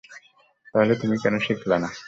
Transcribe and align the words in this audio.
তাহলে 0.75 0.93
তুমি 1.01 1.15
কেন 1.23 1.35
শিখলেন 1.45 1.79
না? 1.83 1.89